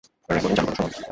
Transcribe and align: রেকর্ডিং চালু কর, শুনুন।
রেকর্ডিং 0.29 0.55
চালু 0.57 0.67
কর, 0.67 0.75
শুনুন। 0.77 0.91